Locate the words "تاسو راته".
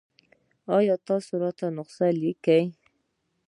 1.07-1.65